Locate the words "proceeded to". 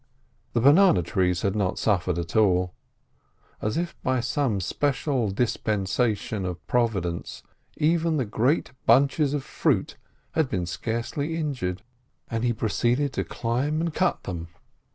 12.51-13.23